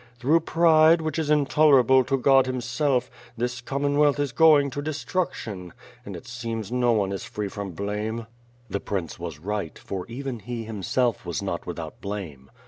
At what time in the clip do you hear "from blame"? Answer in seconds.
7.49-8.25